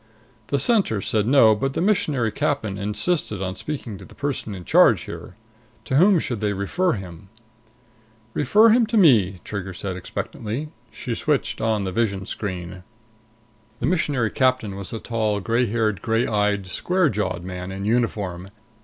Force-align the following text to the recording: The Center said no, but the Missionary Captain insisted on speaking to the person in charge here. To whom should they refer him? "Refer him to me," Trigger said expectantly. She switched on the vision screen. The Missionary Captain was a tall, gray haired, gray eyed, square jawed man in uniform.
The 0.47 0.57
Center 0.57 0.99
said 0.99 1.27
no, 1.27 1.53
but 1.53 1.73
the 1.73 1.79
Missionary 1.79 2.31
Captain 2.31 2.75
insisted 2.75 3.39
on 3.39 3.55
speaking 3.55 3.99
to 3.99 4.03
the 4.05 4.15
person 4.15 4.55
in 4.55 4.65
charge 4.65 5.03
here. 5.03 5.35
To 5.85 5.97
whom 5.97 6.17
should 6.17 6.41
they 6.41 6.53
refer 6.53 6.93
him? 6.93 7.29
"Refer 8.33 8.69
him 8.69 8.87
to 8.87 8.97
me," 8.97 9.41
Trigger 9.43 9.75
said 9.75 9.95
expectantly. 9.95 10.69
She 10.91 11.13
switched 11.13 11.61
on 11.61 11.83
the 11.83 11.91
vision 11.91 12.25
screen. 12.25 12.81
The 13.79 13.85
Missionary 13.85 14.31
Captain 14.31 14.75
was 14.75 14.91
a 14.91 14.97
tall, 14.99 15.39
gray 15.39 15.67
haired, 15.67 16.01
gray 16.01 16.25
eyed, 16.25 16.65
square 16.65 17.07
jawed 17.09 17.43
man 17.43 17.71
in 17.71 17.85
uniform. 17.85 18.47